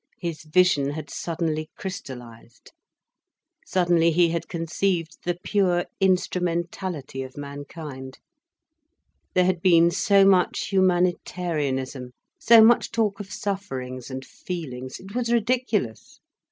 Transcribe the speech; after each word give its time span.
His 0.17 0.41
vision 0.45 0.89
had 0.93 1.11
suddenly 1.11 1.69
crystallised. 1.77 2.71
Suddenly 3.67 4.09
he 4.09 4.29
had 4.29 4.47
conceived 4.47 5.17
the 5.25 5.37
pure 5.43 5.85
instrumentality 5.99 7.21
of 7.21 7.37
mankind. 7.37 8.17
There 9.35 9.45
had 9.45 9.61
been 9.61 9.91
so 9.91 10.25
much 10.25 10.69
humanitarianism, 10.73 12.13
so 12.39 12.63
much 12.63 12.89
talk 12.89 13.19
of 13.19 13.31
sufferings 13.31 14.09
and 14.09 14.25
feelings. 14.25 14.99
It 14.99 15.13
was 15.13 15.31
ridiculous. 15.31 16.19